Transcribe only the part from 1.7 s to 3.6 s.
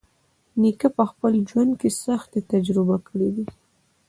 کې سختۍ تجربه کړې دي.